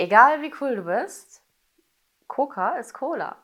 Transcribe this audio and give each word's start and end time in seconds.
Egal 0.00 0.42
wie 0.42 0.54
cool 0.60 0.76
du 0.76 0.82
bist, 0.82 1.42
Coca 2.28 2.76
ist 2.78 2.92
Cola. 2.92 3.36